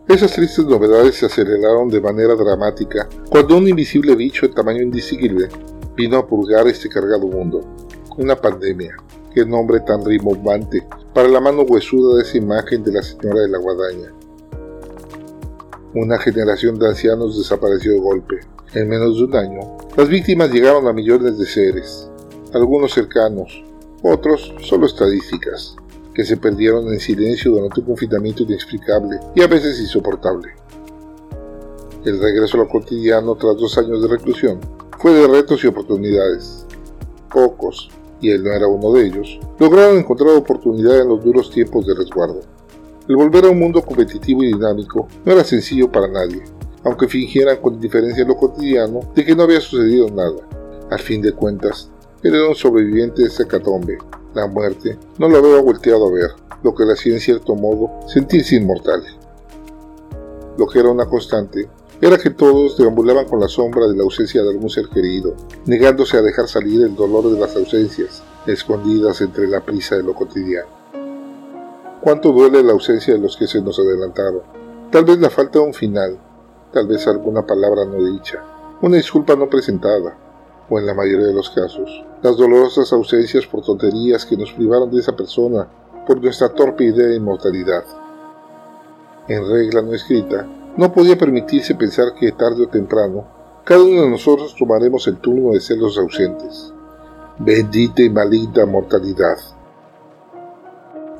Esas 0.08 0.34
tristes 0.34 0.66
novedades 0.66 1.16
se 1.16 1.28
aceleraron 1.28 1.90
de 1.90 2.02
manera 2.02 2.36
dramática 2.36 3.08
cuando 3.30 3.58
un 3.58 3.68
invisible 3.68 4.16
bicho 4.16 4.48
de 4.48 4.54
tamaño 4.54 4.82
indistinguible 4.82 5.48
vino 5.96 6.18
a 6.18 6.28
purgar 6.28 6.68
este 6.68 6.90
cargado 6.90 7.28
mundo. 7.28 7.62
Una 8.18 8.36
pandemia. 8.36 8.98
Qué 9.34 9.44
nombre 9.48 9.80
tan 9.80 10.06
rimbombante 10.06 10.88
para 11.12 11.28
la 11.28 11.40
mano 11.40 11.64
huesuda 11.64 12.18
de 12.18 12.22
esa 12.22 12.38
imagen 12.38 12.84
de 12.84 12.92
la 12.92 13.02
señora 13.02 13.42
de 13.42 13.50
la 13.50 13.58
guadaña. 13.58 14.14
Una 15.96 16.20
generación 16.20 16.78
de 16.78 16.90
ancianos 16.90 17.36
desapareció 17.38 17.94
de 17.94 18.00
golpe. 18.00 18.42
En 18.76 18.88
menos 18.90 19.18
de 19.18 19.24
un 19.24 19.36
año, 19.36 19.60
las 19.98 20.08
víctimas 20.08 20.52
llegaron 20.52 20.88
a 20.88 20.94
millones 20.94 21.40
de 21.40 21.48
seres, 21.48 22.12
algunos 22.54 22.94
cercanos, 22.94 23.64
otros 24.04 24.54
solo 24.60 24.86
estadísticas 24.86 25.76
que 26.14 26.26
se 26.26 26.38
perdieron 26.38 26.94
en 26.94 27.00
silencio 27.00 27.54
durante 27.54 27.80
un 27.80 27.88
confinamiento 27.88 28.44
inexplicable 28.44 29.20
y 29.34 29.42
a 29.42 29.48
veces 29.48 29.80
insoportable. 29.80 30.50
El 32.06 32.22
regreso 32.22 32.58
a 32.58 32.66
lo 32.66 32.70
cotidiano 32.70 33.34
tras 33.36 33.58
dos 33.58 33.78
años 33.80 34.00
de 34.00 34.10
reclusión 34.10 34.60
fue 35.00 35.12
de 35.14 35.28
retos 35.28 35.64
y 35.64 35.68
oportunidades. 35.68 36.68
Pocos, 37.32 37.90
y 38.24 38.32
él 38.32 38.42
no 38.42 38.54
era 38.54 38.68
uno 38.68 38.94
de 38.94 39.06
ellos, 39.06 39.38
lograron 39.60 39.98
encontrar 39.98 40.30
oportunidad 40.30 41.02
en 41.02 41.10
los 41.10 41.22
duros 41.22 41.52
tiempos 41.52 41.86
de 41.86 41.94
resguardo. 41.94 42.40
El 43.10 43.18
volver 43.18 43.44
a 43.46 43.50
un 43.50 43.60
mundo 43.60 43.82
competitivo 43.82 44.44
y 44.44 44.54
dinámico 44.54 45.10
no 45.26 45.34
era 45.34 45.44
sencillo 45.44 45.92
para 45.92 46.08
nadie, 46.08 46.42
aunque 46.86 47.10
fingieran 47.10 47.58
con 47.58 47.74
indiferencia 47.74 48.22
en 48.22 48.30
lo 48.30 48.38
cotidiano 48.38 49.02
de 49.14 49.26
que 49.26 49.36
no 49.36 49.44
había 49.44 49.60
sucedido 49.60 50.08
nada. 50.08 50.48
Al 50.90 51.00
fin 51.00 51.22
de 51.22 51.34
cuentas, 51.34 51.90
él 52.24 52.34
era 52.34 52.48
un 52.48 52.56
sobreviviente 52.56 53.24
de 53.24 53.28
ese 53.28 53.46
catombe, 53.46 53.98
la 54.34 54.48
muerte 54.48 54.98
no 55.18 55.28
lo 55.28 55.40
había 55.40 55.62
volteado 55.62 56.08
a 56.08 56.12
ver, 56.12 56.30
lo 56.64 56.74
que 56.74 56.86
le 56.86 56.94
hacía 56.94 57.16
en 57.16 57.20
cierto 57.20 57.56
modo 57.56 57.92
sentirse 58.08 58.56
inmortal. 58.56 59.04
Lo 60.58 60.66
que 60.66 60.80
era 60.80 60.90
una 60.90 61.08
constante 61.08 61.68
era 62.06 62.18
que 62.18 62.32
todos 62.32 62.76
deambulaban 62.78 63.26
con 63.30 63.40
la 63.40 63.48
sombra 63.48 63.88
de 63.88 63.96
la 63.96 64.04
ausencia 64.04 64.44
de 64.44 64.50
algún 64.50 64.70
ser 64.70 64.90
querido, 64.90 65.36
negándose 65.66 66.18
a 66.18 66.22
dejar 66.22 66.50
salir 66.50 66.82
el 66.82 66.98
dolor 66.98 67.32
de 67.32 67.40
las 67.40 67.56
ausencias, 67.56 68.22
escondidas 68.46 69.22
entre 69.22 69.48
la 69.48 69.62
prisa 69.62 69.96
de 69.96 70.04
lo 70.04 70.14
cotidiano. 70.14 70.68
¿Cuánto 72.02 72.34
duele 72.34 72.62
la 72.62 72.74
ausencia 72.74 73.14
de 73.14 73.22
los 73.22 73.38
que 73.38 73.48
se 73.48 73.62
nos 73.62 73.80
adelantaron? 73.80 74.42
Tal 74.92 75.06
vez 75.06 75.18
la 75.20 75.30
falta 75.30 75.60
de 75.60 75.66
un 75.66 75.74
final, 75.74 76.20
tal 76.74 76.88
vez 76.88 77.08
alguna 77.08 77.48
palabra 77.48 77.86
no 77.86 78.04
dicha, 78.04 78.44
una 78.82 78.98
disculpa 78.98 79.38
no 79.38 79.50
presentada, 79.50 80.18
o 80.70 80.80
en 80.80 80.86
la 80.86 80.94
mayoría 80.94 81.28
de 81.28 81.34
los 81.34 81.52
casos, 81.52 81.90
las 82.22 82.36
dolorosas 82.36 82.92
ausencias 82.92 83.48
por 83.48 83.64
tonterías 83.64 84.26
que 84.26 84.36
nos 84.36 84.52
privaron 84.52 84.92
de 84.92 85.00
esa 85.00 85.16
persona 85.16 85.70
por 86.06 86.22
nuestra 86.22 86.50
torpe 86.50 86.84
idea 86.84 87.08
de 87.08 87.16
inmortalidad. 87.16 87.86
En 89.30 89.48
regla 89.48 89.82
no 89.82 89.94
escrita, 89.94 90.46
no 90.78 90.92
podía 90.92 91.18
permitirse 91.18 91.76
pensar 91.76 92.14
que 92.20 92.32
tarde 92.32 92.64
o 92.64 92.70
temprano 92.70 93.26
cada 93.66 93.82
uno 93.82 94.02
de 94.02 94.10
nosotros 94.10 94.56
tomaremos 94.58 95.08
el 95.08 95.18
turno 95.18 95.52
de 95.52 95.62
ser 95.62 95.78
los 95.78 95.98
ausentes. 95.98 96.74
Bendita 97.40 98.02
y 98.02 98.10
maligna 98.10 98.66
mortalidad. 98.66 99.38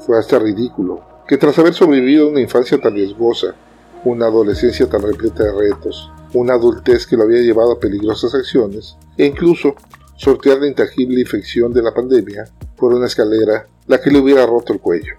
Fue 0.06 0.20
hasta 0.20 0.40
ridículo 0.40 1.02
que 1.26 1.38
tras 1.38 1.58
haber 1.58 1.74
sobrevivido 1.74 2.28
a 2.28 2.32
una 2.32 2.42
infancia 2.42 2.78
tan 2.82 2.96
riesgosa, 2.96 3.56
una 4.04 4.26
adolescencia 4.26 4.90
tan 4.90 5.04
repleta 5.04 5.46
de 5.46 5.54
retos, 5.54 6.12
una 6.34 6.56
adultez 6.56 7.08
que 7.08 7.16
lo 7.16 7.24
había 7.24 7.40
llevado 7.40 7.72
a 7.72 7.80
peligrosas 7.80 8.36
acciones, 8.36 8.98
e 9.18 9.26
incluso 9.26 9.76
sortear 10.18 10.58
la 10.58 10.68
intangible 10.68 11.22
infección 11.22 11.72
de 11.72 11.82
la 11.82 11.94
pandemia 11.94 12.44
por 12.76 12.94
una 12.94 13.06
escalera 13.06 13.68
la 13.88 14.02
que 14.02 14.12
le 14.12 14.20
hubiera 14.20 14.46
roto 14.46 14.74
el 14.74 14.82
cuello. 14.82 15.14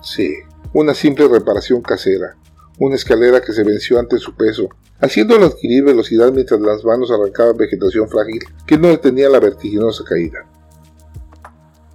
Sí, 0.00 0.36
una 0.72 0.94
simple 0.94 1.28
reparación 1.28 1.82
casera, 1.82 2.36
una 2.78 2.96
escalera 2.96 3.40
que 3.40 3.52
se 3.52 3.64
venció 3.64 3.98
ante 3.98 4.18
su 4.18 4.34
peso, 4.34 4.68
haciéndolo 5.00 5.46
adquirir 5.46 5.84
velocidad 5.84 6.32
mientras 6.32 6.60
las 6.60 6.84
manos 6.84 7.10
arrancaban 7.10 7.56
vegetación 7.56 8.08
frágil 8.08 8.40
que 8.66 8.78
no 8.78 8.88
detenía 8.88 9.28
la 9.28 9.40
vertiginosa 9.40 10.04
caída. 10.04 10.46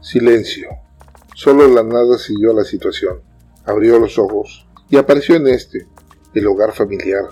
Silencio. 0.01 0.69
Solo 1.35 1.67
la 1.67 1.83
nada 1.83 2.17
siguió 2.17 2.53
la 2.53 2.63
situación. 2.63 3.21
Abrió 3.65 3.99
los 3.99 4.17
ojos 4.17 4.67
y 4.89 4.97
apareció 4.97 5.35
en 5.35 5.47
este, 5.47 5.87
el 6.33 6.47
hogar 6.47 6.73
familiar, 6.73 7.25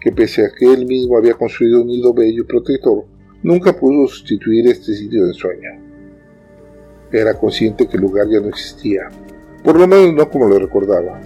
que 0.00 0.12
pese 0.12 0.44
a 0.44 0.50
que 0.50 0.72
él 0.72 0.86
mismo 0.86 1.18
había 1.18 1.34
construido 1.34 1.82
un 1.82 1.88
nido 1.88 2.12
bello 2.14 2.42
y 2.42 2.46
protector, 2.46 3.04
nunca 3.42 3.74
pudo 3.74 4.08
sustituir 4.08 4.66
este 4.68 4.94
sitio 4.94 5.26
de 5.26 5.34
sueño. 5.34 5.70
Era 7.12 7.38
consciente 7.38 7.86
que 7.86 7.96
el 7.96 8.02
lugar 8.02 8.26
ya 8.28 8.40
no 8.40 8.48
existía, 8.48 9.08
por 9.62 9.78
lo 9.78 9.86
menos 9.86 10.14
no 10.14 10.28
como 10.30 10.48
lo 10.48 10.58
recordaba, 10.58 11.20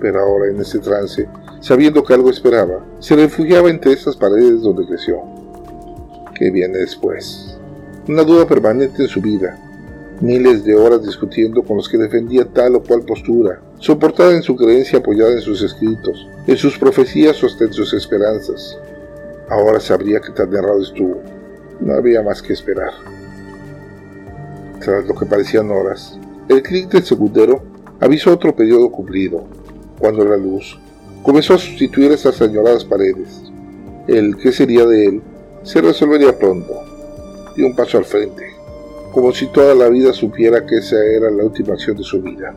pero 0.00 0.20
ahora 0.20 0.50
en 0.50 0.60
ese 0.60 0.78
trance, 0.78 1.28
sabiendo 1.60 2.04
que 2.04 2.14
algo 2.14 2.30
esperaba, 2.30 2.84
se 3.00 3.16
refugiaba 3.16 3.70
entre 3.70 3.92
esas 3.92 4.16
paredes 4.16 4.62
donde 4.62 4.86
creció. 4.86 5.20
¿Qué 6.34 6.50
viene 6.50 6.78
después? 6.78 7.58
Una 8.08 8.22
duda 8.22 8.46
permanente 8.46 9.02
en 9.02 9.08
su 9.08 9.20
vida, 9.20 9.58
miles 10.20 10.64
de 10.64 10.74
horas 10.74 11.04
discutiendo 11.04 11.62
con 11.62 11.76
los 11.76 11.88
que 11.88 11.98
defendía 11.98 12.44
tal 12.44 12.76
o 12.76 12.82
cual 12.82 13.02
postura, 13.02 13.60
soportada 13.78 14.32
en 14.32 14.42
su 14.42 14.56
creencia 14.56 14.98
apoyada 14.98 15.32
en 15.32 15.40
sus 15.40 15.62
escritos, 15.62 16.26
en 16.46 16.56
sus 16.56 16.78
profecías 16.78 17.42
o 17.42 17.46
hasta 17.46 17.64
en 17.64 17.72
sus 17.72 17.92
esperanzas. 17.94 18.78
Ahora 19.48 19.80
sabría 19.80 20.20
que 20.20 20.32
tan 20.32 20.54
errado 20.54 20.82
estuvo. 20.82 21.20
No 21.80 21.94
había 21.94 22.22
más 22.22 22.42
que 22.42 22.52
esperar. 22.52 22.92
Tras 24.80 25.06
lo 25.06 25.14
que 25.14 25.26
parecían 25.26 25.70
horas, 25.70 26.18
el 26.48 26.62
clic 26.62 26.88
del 26.90 27.04
segundero 27.04 27.62
avisó 28.00 28.32
otro 28.32 28.54
periodo 28.54 28.90
cumplido, 28.90 29.44
cuando 29.98 30.24
la 30.24 30.36
luz 30.36 30.78
comenzó 31.22 31.54
a 31.54 31.58
sustituir 31.58 32.12
esas 32.12 32.40
añoradas 32.40 32.84
paredes. 32.84 33.42
El 34.06 34.36
qué 34.36 34.52
sería 34.52 34.86
de 34.86 35.06
él 35.06 35.22
se 35.62 35.80
resolvería 35.80 36.38
pronto. 36.38 36.72
Dio 37.56 37.66
un 37.66 37.76
paso 37.76 37.98
al 37.98 38.04
frente, 38.04 38.44
como 39.12 39.32
si 39.32 39.46
toda 39.48 39.74
la 39.74 39.88
vida 39.88 40.12
supiera 40.12 40.64
que 40.64 40.76
esa 40.76 40.96
era 41.04 41.30
la 41.30 41.44
última 41.44 41.74
acción 41.74 41.96
de 41.96 42.04
su 42.04 42.22
vida 42.22 42.54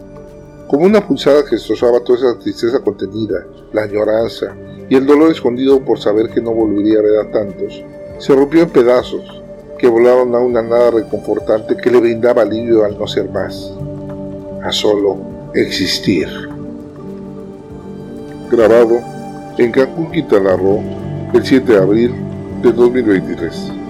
como 0.72 0.86
una 0.86 1.06
pulsada 1.06 1.44
que 1.44 1.58
destrozaba 1.58 2.00
toda 2.00 2.20
esa 2.20 2.40
tristeza 2.40 2.80
contenida, 2.80 3.46
la 3.74 3.84
añoranza 3.84 4.56
y 4.88 4.96
el 4.96 5.06
dolor 5.06 5.30
escondido 5.30 5.84
por 5.84 6.00
saber 6.00 6.30
que 6.30 6.40
no 6.40 6.54
volvería 6.54 7.00
a 7.00 7.02
ver 7.02 7.20
a 7.20 7.30
tantos, 7.30 7.84
se 8.20 8.34
rompió 8.34 8.62
en 8.62 8.70
pedazos 8.70 9.44
que 9.78 9.90
volaron 9.90 10.34
a 10.34 10.40
una 10.40 10.62
nada 10.62 10.92
reconfortante 10.92 11.76
que 11.76 11.92
le 11.92 12.00
brindaba 12.00 12.44
alivio 12.44 12.86
al 12.86 12.98
no 12.98 13.06
ser 13.06 13.30
más, 13.30 13.70
a 14.64 14.72
solo 14.72 15.18
existir. 15.54 16.30
Grabado 18.52 19.00
en 19.58 19.72
Cancún, 19.72 20.12
Quintana 20.12 20.58
Roo, 20.58 20.84
el 21.34 21.46
7 21.46 21.72
de 21.72 21.78
abril 21.78 22.16
de 22.62 22.74
2023. 22.74 23.81